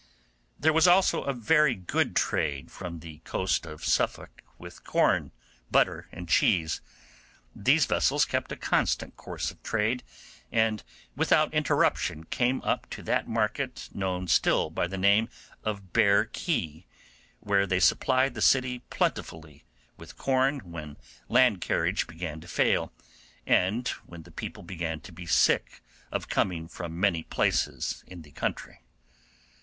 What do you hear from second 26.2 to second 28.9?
coming from many places in the country.